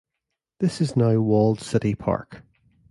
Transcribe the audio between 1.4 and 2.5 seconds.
City Park.